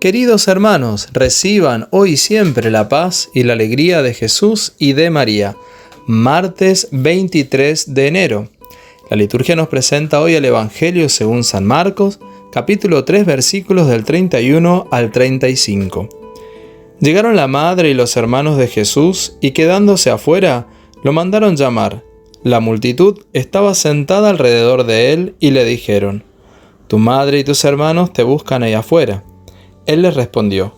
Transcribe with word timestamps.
Queridos 0.00 0.46
hermanos, 0.46 1.08
reciban 1.14 1.88
hoy 1.90 2.18
siempre 2.18 2.70
la 2.70 2.90
paz 2.90 3.30
y 3.32 3.44
la 3.44 3.54
alegría 3.54 4.02
de 4.02 4.12
Jesús 4.12 4.74
y 4.78 4.92
de 4.92 5.08
María. 5.08 5.56
Martes 6.06 6.88
23 6.92 7.94
de 7.94 8.06
enero. 8.06 8.48
La 9.08 9.16
liturgia 9.16 9.56
nos 9.56 9.68
presenta 9.68 10.20
hoy 10.20 10.34
el 10.34 10.44
Evangelio 10.44 11.08
según 11.08 11.44
San 11.44 11.64
Marcos, 11.64 12.20
capítulo 12.52 13.06
3, 13.06 13.24
versículos 13.24 13.88
del 13.88 14.04
31 14.04 14.86
al 14.90 15.10
35. 15.10 16.10
Llegaron 17.00 17.34
la 17.34 17.46
madre 17.46 17.88
y 17.88 17.94
los 17.94 18.18
hermanos 18.18 18.58
de 18.58 18.68
Jesús 18.68 19.38
y 19.40 19.52
quedándose 19.52 20.10
afuera, 20.10 20.66
lo 21.02 21.14
mandaron 21.14 21.56
llamar. 21.56 22.04
La 22.42 22.60
multitud 22.60 23.24
estaba 23.32 23.74
sentada 23.74 24.28
alrededor 24.28 24.84
de 24.84 25.14
él 25.14 25.36
y 25.40 25.52
le 25.52 25.64
dijeron, 25.64 26.22
Tu 26.86 26.98
madre 26.98 27.38
y 27.38 27.44
tus 27.44 27.64
hermanos 27.64 28.12
te 28.12 28.24
buscan 28.24 28.62
ahí 28.62 28.74
afuera. 28.74 29.24
Él 29.86 30.02
les 30.02 30.14
respondió, 30.14 30.74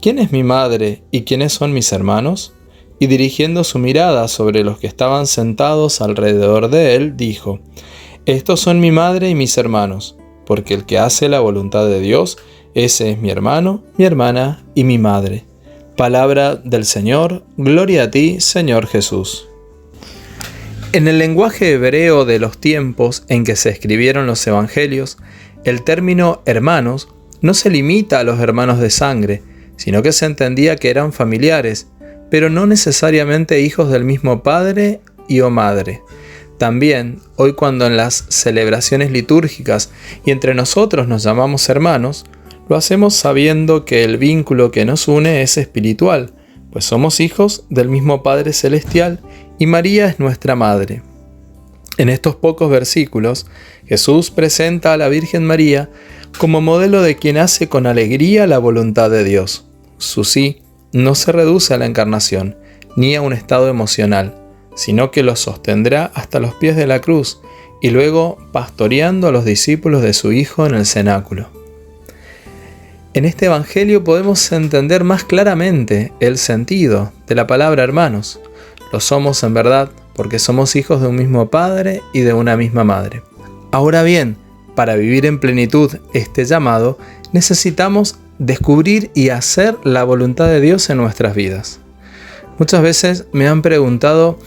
¿quién 0.00 0.20
es 0.20 0.30
mi 0.30 0.44
madre 0.44 1.02
y 1.10 1.22
quiénes 1.22 1.52
son 1.52 1.72
mis 1.72 1.92
hermanos? 1.92 2.54
Y 3.00 3.08
dirigiendo 3.08 3.64
su 3.64 3.80
mirada 3.80 4.28
sobre 4.28 4.62
los 4.62 4.78
que 4.78 4.86
estaban 4.86 5.26
sentados 5.26 6.00
alrededor 6.00 6.70
de 6.70 6.94
él, 6.94 7.16
dijo, 7.16 7.58
Estos 8.26 8.60
son 8.60 8.78
mi 8.78 8.92
madre 8.92 9.28
y 9.28 9.34
mis 9.34 9.58
hermanos, 9.58 10.16
porque 10.46 10.74
el 10.74 10.86
que 10.86 10.98
hace 10.98 11.28
la 11.28 11.40
voluntad 11.40 11.86
de 11.86 11.98
Dios, 11.98 12.38
ese 12.74 13.10
es 13.10 13.18
mi 13.18 13.30
hermano, 13.30 13.82
mi 13.96 14.04
hermana 14.04 14.64
y 14.76 14.84
mi 14.84 14.98
madre. 14.98 15.44
Palabra 15.96 16.54
del 16.54 16.84
Señor, 16.84 17.44
gloria 17.56 18.04
a 18.04 18.10
ti, 18.12 18.40
Señor 18.40 18.86
Jesús. 18.86 19.48
En 20.92 21.08
el 21.08 21.18
lenguaje 21.18 21.72
hebreo 21.72 22.24
de 22.24 22.38
los 22.38 22.58
tiempos 22.58 23.24
en 23.28 23.42
que 23.42 23.56
se 23.56 23.70
escribieron 23.70 24.28
los 24.28 24.46
evangelios, 24.46 25.18
el 25.64 25.82
término 25.82 26.42
hermanos 26.46 27.08
no 27.44 27.52
se 27.52 27.68
limita 27.68 28.20
a 28.20 28.24
los 28.24 28.40
hermanos 28.40 28.80
de 28.80 28.88
sangre, 28.88 29.42
sino 29.76 30.02
que 30.02 30.12
se 30.12 30.24
entendía 30.24 30.76
que 30.76 30.88
eran 30.88 31.12
familiares, 31.12 31.88
pero 32.30 32.48
no 32.48 32.66
necesariamente 32.66 33.60
hijos 33.60 33.90
del 33.90 34.02
mismo 34.02 34.42
padre 34.42 35.02
y 35.28 35.40
o 35.40 35.50
madre. 35.50 36.00
También, 36.56 37.18
hoy 37.36 37.52
cuando 37.52 37.86
en 37.86 37.98
las 37.98 38.24
celebraciones 38.30 39.10
litúrgicas 39.10 39.90
y 40.24 40.30
entre 40.30 40.54
nosotros 40.54 41.06
nos 41.06 41.22
llamamos 41.22 41.68
hermanos, 41.68 42.24
lo 42.70 42.76
hacemos 42.76 43.14
sabiendo 43.14 43.84
que 43.84 44.04
el 44.04 44.16
vínculo 44.16 44.70
que 44.70 44.86
nos 44.86 45.06
une 45.06 45.42
es 45.42 45.58
espiritual, 45.58 46.32
pues 46.72 46.86
somos 46.86 47.20
hijos 47.20 47.66
del 47.68 47.90
mismo 47.90 48.22
Padre 48.22 48.54
Celestial 48.54 49.20
y 49.58 49.66
María 49.66 50.06
es 50.06 50.18
nuestra 50.18 50.56
Madre. 50.56 51.02
En 51.98 52.08
estos 52.08 52.36
pocos 52.36 52.70
versículos, 52.70 53.46
Jesús 53.86 54.30
presenta 54.30 54.94
a 54.94 54.96
la 54.96 55.10
Virgen 55.10 55.44
María 55.44 55.90
como 56.38 56.60
modelo 56.60 57.02
de 57.02 57.16
quien 57.16 57.38
hace 57.38 57.68
con 57.68 57.86
alegría 57.86 58.46
la 58.46 58.58
voluntad 58.58 59.10
de 59.10 59.24
Dios. 59.24 59.66
Su 59.98 60.24
sí 60.24 60.62
no 60.92 61.14
se 61.14 61.32
reduce 61.32 61.74
a 61.74 61.78
la 61.78 61.86
encarnación, 61.86 62.56
ni 62.96 63.14
a 63.14 63.22
un 63.22 63.32
estado 63.32 63.68
emocional, 63.68 64.34
sino 64.74 65.10
que 65.10 65.22
lo 65.22 65.36
sostendrá 65.36 66.10
hasta 66.14 66.40
los 66.40 66.54
pies 66.54 66.76
de 66.76 66.86
la 66.86 67.00
cruz 67.00 67.40
y 67.80 67.90
luego 67.90 68.38
pastoreando 68.52 69.28
a 69.28 69.32
los 69.32 69.44
discípulos 69.44 70.02
de 70.02 70.14
su 70.14 70.32
Hijo 70.32 70.66
en 70.66 70.74
el 70.74 70.86
cenáculo. 70.86 71.48
En 73.12 73.24
este 73.24 73.46
Evangelio 73.46 74.02
podemos 74.02 74.50
entender 74.50 75.04
más 75.04 75.24
claramente 75.24 76.12
el 76.18 76.36
sentido 76.36 77.12
de 77.26 77.36
la 77.36 77.46
palabra 77.46 77.84
hermanos. 77.84 78.40
Lo 78.92 79.00
somos 79.00 79.42
en 79.44 79.54
verdad 79.54 79.90
porque 80.14 80.38
somos 80.38 80.74
hijos 80.76 81.00
de 81.00 81.08
un 81.08 81.16
mismo 81.16 81.48
Padre 81.50 82.00
y 82.12 82.20
de 82.20 82.32
una 82.32 82.56
misma 82.56 82.82
Madre. 82.82 83.22
Ahora 83.70 84.02
bien, 84.02 84.36
para 84.74 84.96
vivir 84.96 85.26
en 85.26 85.40
plenitud 85.40 85.90
este 86.12 86.44
llamado, 86.44 86.98
necesitamos 87.32 88.16
descubrir 88.38 89.10
y 89.14 89.28
hacer 89.28 89.76
la 89.84 90.04
voluntad 90.04 90.46
de 90.48 90.60
Dios 90.60 90.90
en 90.90 90.98
nuestras 90.98 91.34
vidas. 91.34 91.80
Muchas 92.58 92.82
veces 92.82 93.26
me 93.32 93.48
han 93.48 93.62
preguntado, 93.62 94.38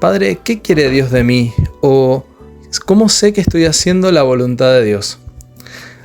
Padre, 0.00 0.38
¿qué 0.42 0.60
quiere 0.60 0.90
Dios 0.90 1.10
de 1.10 1.24
mí? 1.24 1.52
O 1.80 2.24
¿cómo 2.84 3.08
sé 3.08 3.32
que 3.32 3.40
estoy 3.40 3.64
haciendo 3.64 4.12
la 4.12 4.22
voluntad 4.22 4.72
de 4.72 4.84
Dios? 4.84 5.18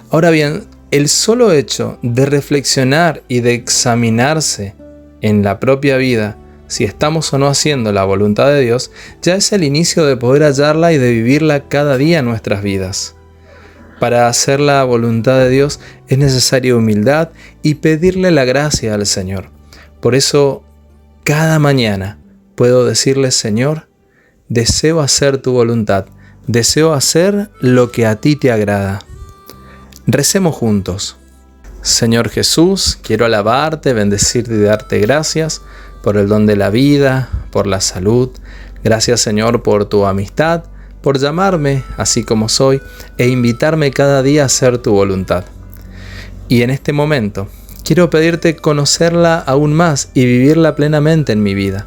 Ahora 0.10 0.30
bien, 0.30 0.64
el 0.92 1.10
solo 1.10 1.52
hecho 1.52 1.98
de 2.02 2.26
reflexionar 2.26 3.24
y 3.28 3.42
de 3.42 3.54
examinarse 3.54 4.76
en 5.22 5.44
la 5.44 5.60
propia 5.60 5.98
vida 5.98 6.38
si 6.68 6.84
estamos 6.84 7.32
o 7.34 7.38
no 7.38 7.48
haciendo 7.48 7.92
la 7.92 8.04
voluntad 8.04 8.48
de 8.48 8.62
Dios, 8.62 8.92
ya 9.22 9.36
es 9.36 9.52
el 9.52 9.64
inicio 9.64 10.06
de 10.06 10.18
poder 10.18 10.44
hallarla 10.44 10.92
y 10.92 10.98
de 10.98 11.12
vivirla 11.12 11.68
cada 11.68 11.98
día 11.98 12.20
en 12.20 12.26
nuestras 12.26 12.64
vidas. 12.64 13.16
Para 14.04 14.28
hacer 14.28 14.60
la 14.60 14.84
voluntad 14.84 15.38
de 15.38 15.48
Dios 15.48 15.80
es 16.10 16.18
necesaria 16.18 16.76
humildad 16.76 17.30
y 17.62 17.76
pedirle 17.76 18.32
la 18.32 18.44
gracia 18.44 18.96
al 18.96 19.06
Señor. 19.06 19.46
Por 20.02 20.14
eso, 20.14 20.62
cada 21.24 21.58
mañana 21.58 22.20
puedo 22.56 22.86
decirle, 22.86 23.32
Señor, 23.32 23.88
deseo 24.50 25.00
hacer 25.00 25.38
tu 25.38 25.54
voluntad, 25.54 26.08
deseo 26.48 26.92
hacer 26.92 27.50
lo 27.62 27.94
que 27.94 28.06
a 28.06 28.18
ti 28.18 28.36
te 28.36 28.52
agrada. 28.52 29.00
Recemos 30.06 30.54
juntos. 30.54 31.16
Señor 31.82 32.28
Jesús, 32.28 33.00
quiero 33.02 33.24
alabarte, 33.24 33.94
bendecirte 33.94 34.54
y 34.54 34.64
darte 34.64 35.00
gracias 35.00 35.62
por 36.04 36.18
el 36.18 36.28
don 36.28 36.46
de 36.46 36.58
la 36.58 36.70
vida, 36.70 37.30
por 37.54 37.68
la 37.68 37.80
salud. 37.80 38.32
Gracias 38.84 39.22
Señor 39.22 39.64
por 39.64 39.86
tu 39.86 40.06
amistad 40.06 40.66
por 41.04 41.20
llamarme 41.20 41.84
así 41.98 42.24
como 42.24 42.50
soy 42.50 42.82
e 43.18 43.28
invitarme 43.28 43.92
cada 43.92 44.24
día 44.24 44.44
a 44.44 44.46
hacer 44.46 44.80
tu 44.80 44.94
voluntad. 44.94 45.44
Y 46.48 46.64
en 46.64 46.70
este 46.70 46.94
momento 46.94 47.48
quiero 47.84 48.10
pedirte 48.10 48.56
conocerla 48.56 49.38
aún 49.38 49.74
más 49.74 50.10
y 50.14 50.26
vivirla 50.26 50.76
plenamente 50.76 51.34
en 51.34 51.44
mi 51.44 51.54
vida. 51.54 51.86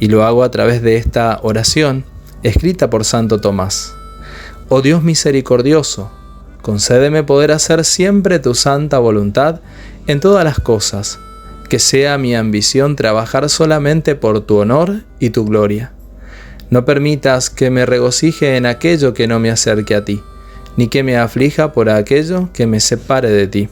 Y 0.00 0.08
lo 0.08 0.24
hago 0.24 0.42
a 0.42 0.50
través 0.50 0.82
de 0.82 0.96
esta 0.96 1.38
oración 1.42 2.04
escrita 2.42 2.90
por 2.90 3.04
Santo 3.04 3.40
Tomás. 3.40 3.94
Oh 4.68 4.82
Dios 4.82 5.04
misericordioso, 5.04 6.10
concédeme 6.62 7.22
poder 7.22 7.52
hacer 7.52 7.84
siempre 7.84 8.40
tu 8.40 8.56
santa 8.56 8.98
voluntad 8.98 9.60
en 10.08 10.18
todas 10.18 10.44
las 10.44 10.58
cosas, 10.58 11.20
que 11.68 11.78
sea 11.78 12.18
mi 12.18 12.34
ambición 12.34 12.96
trabajar 12.96 13.48
solamente 13.48 14.16
por 14.16 14.40
tu 14.40 14.56
honor 14.56 15.02
y 15.20 15.30
tu 15.30 15.44
gloria 15.44 15.92
no 16.72 16.86
permitas 16.86 17.50
que 17.50 17.68
me 17.68 17.84
regocije 17.84 18.56
en 18.56 18.64
aquello 18.64 19.12
que 19.12 19.26
no 19.26 19.38
me 19.38 19.50
acerque 19.50 19.94
a 19.94 20.06
ti, 20.06 20.22
ni 20.78 20.88
que 20.88 21.02
me 21.02 21.18
aflija 21.18 21.74
por 21.74 21.90
aquello 21.90 22.48
que 22.54 22.66
me 22.66 22.80
separe 22.80 23.28
de 23.28 23.46
ti. 23.46 23.68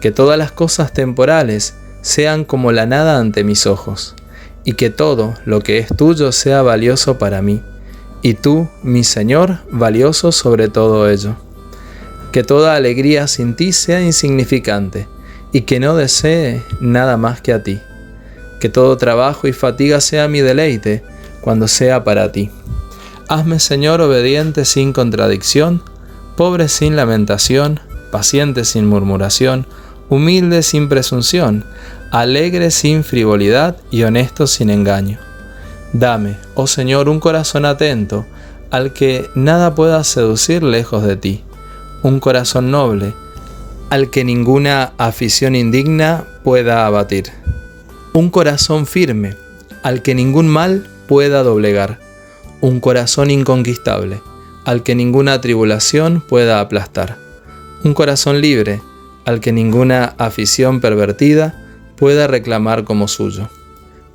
Que 0.00 0.10
todas 0.10 0.36
las 0.36 0.50
cosas 0.50 0.92
temporales 0.92 1.76
sean 2.00 2.44
como 2.44 2.72
la 2.72 2.84
nada 2.84 3.20
ante 3.20 3.44
mis 3.44 3.68
ojos, 3.68 4.16
y 4.64 4.72
que 4.72 4.90
todo 4.90 5.34
lo 5.44 5.60
que 5.60 5.78
es 5.78 5.86
tuyo 5.96 6.32
sea 6.32 6.62
valioso 6.62 7.16
para 7.16 7.42
mí, 7.42 7.62
y 8.22 8.34
tú, 8.34 8.68
mi 8.82 9.04
Señor, 9.04 9.58
valioso 9.70 10.32
sobre 10.32 10.66
todo 10.66 11.08
ello. 11.08 11.36
Que 12.32 12.42
toda 12.42 12.74
alegría 12.74 13.28
sin 13.28 13.54
ti 13.54 13.72
sea 13.72 14.02
insignificante, 14.02 15.06
y 15.52 15.60
que 15.60 15.78
no 15.78 15.94
desee 15.94 16.60
nada 16.80 17.16
más 17.16 17.40
que 17.40 17.52
a 17.52 17.62
ti. 17.62 17.80
Que 18.58 18.68
todo 18.68 18.96
trabajo 18.96 19.46
y 19.46 19.52
fatiga 19.52 20.00
sea 20.00 20.26
mi 20.26 20.40
deleite, 20.40 21.04
cuando 21.46 21.68
sea 21.68 22.02
para 22.02 22.32
ti. 22.32 22.50
Hazme, 23.28 23.60
Señor, 23.60 24.00
obediente 24.00 24.64
sin 24.64 24.92
contradicción, 24.92 25.80
pobre 26.36 26.68
sin 26.68 26.96
lamentación, 26.96 27.78
paciente 28.10 28.64
sin 28.64 28.88
murmuración, 28.88 29.64
humilde 30.08 30.64
sin 30.64 30.88
presunción, 30.88 31.64
alegre 32.10 32.72
sin 32.72 33.04
frivolidad 33.04 33.76
y 33.92 34.02
honesto 34.02 34.48
sin 34.48 34.70
engaño. 34.70 35.20
Dame, 35.92 36.36
oh 36.56 36.66
Señor, 36.66 37.08
un 37.08 37.20
corazón 37.20 37.64
atento, 37.64 38.26
al 38.72 38.92
que 38.92 39.30
nada 39.36 39.76
pueda 39.76 40.02
seducir 40.02 40.64
lejos 40.64 41.04
de 41.04 41.14
ti, 41.14 41.44
un 42.02 42.18
corazón 42.18 42.72
noble, 42.72 43.14
al 43.90 44.10
que 44.10 44.24
ninguna 44.24 44.94
afición 44.98 45.54
indigna 45.54 46.24
pueda 46.42 46.86
abatir, 46.86 47.26
un 48.14 48.30
corazón 48.30 48.84
firme, 48.84 49.36
al 49.84 50.02
que 50.02 50.16
ningún 50.16 50.48
mal 50.48 50.88
pueda 51.08 51.42
doblegar, 51.42 52.00
un 52.60 52.80
corazón 52.80 53.30
inconquistable, 53.30 54.20
al 54.64 54.82
que 54.82 54.94
ninguna 54.94 55.40
tribulación 55.40 56.20
pueda 56.20 56.60
aplastar, 56.60 57.18
un 57.84 57.94
corazón 57.94 58.40
libre, 58.40 58.80
al 59.24 59.40
que 59.40 59.52
ninguna 59.52 60.14
afición 60.18 60.80
pervertida 60.80 61.62
pueda 61.96 62.26
reclamar 62.26 62.84
como 62.84 63.08
suyo. 63.08 63.48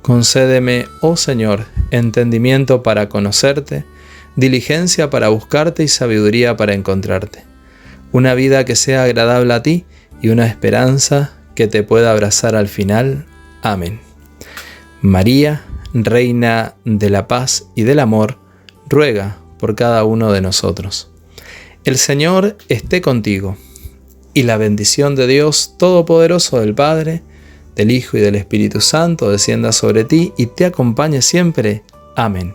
Concédeme, 0.02 0.86
oh 1.00 1.16
Señor, 1.16 1.66
entendimiento 1.90 2.82
para 2.82 3.08
conocerte, 3.08 3.84
diligencia 4.36 5.10
para 5.10 5.28
buscarte 5.28 5.84
y 5.84 5.88
sabiduría 5.88 6.56
para 6.56 6.74
encontrarte. 6.74 7.44
Una 8.10 8.34
vida 8.34 8.64
que 8.64 8.76
sea 8.76 9.04
agradable 9.04 9.54
a 9.54 9.62
ti 9.62 9.84
y 10.20 10.30
una 10.30 10.46
esperanza 10.46 11.32
que 11.54 11.66
te 11.66 11.82
pueda 11.82 12.10
abrazar 12.10 12.56
al 12.56 12.68
final. 12.68 13.26
Amén. 13.62 14.00
María, 15.02 15.62
Reina 15.94 16.74
de 16.84 17.10
la 17.10 17.28
paz 17.28 17.66
y 17.74 17.82
del 17.82 18.00
amor, 18.00 18.38
ruega 18.88 19.38
por 19.58 19.74
cada 19.74 20.04
uno 20.04 20.32
de 20.32 20.40
nosotros. 20.40 21.10
El 21.84 21.98
Señor 21.98 22.56
esté 22.68 23.00
contigo, 23.00 23.56
y 24.34 24.44
la 24.44 24.56
bendición 24.56 25.14
de 25.14 25.26
Dios 25.26 25.74
Todopoderoso 25.78 26.60
del 26.60 26.74
Padre, 26.74 27.22
del 27.76 27.90
Hijo 27.90 28.16
y 28.16 28.20
del 28.20 28.34
Espíritu 28.34 28.80
Santo 28.80 29.30
descienda 29.30 29.72
sobre 29.72 30.04
ti 30.04 30.32
y 30.36 30.46
te 30.46 30.64
acompañe 30.64 31.22
siempre. 31.22 31.82
Amén. 32.16 32.54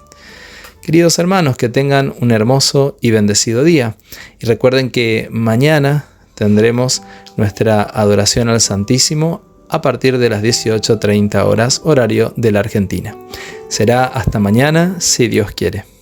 Queridos 0.82 1.20
hermanos, 1.20 1.58
que 1.58 1.70
tengan 1.70 2.14
un 2.22 2.32
hermoso 2.32 2.98
y 3.02 3.12
bendecido 3.12 3.64
día. 3.64 3.98
Y 4.40 4.46
recuerden 4.46 4.90
que 4.90 5.28
mañana 5.32 6.06
tendremos 6.36 7.02
nuestra 7.36 7.82
adoración 7.82 8.48
al 8.50 8.62
Santísimo 8.62 9.42
a 9.70 9.82
partir 9.82 10.18
de 10.18 10.30
las 10.30 10.44
18.30 10.44 11.44
horas 11.44 11.82
horario 11.84 12.34
de 12.36 12.52
la 12.52 12.60
Argentina. 12.60 13.16
Será 13.68 14.06
hasta 14.06 14.40
mañana 14.40 14.96
si 15.00 15.28
Dios 15.28 15.52
quiere. 15.52 15.97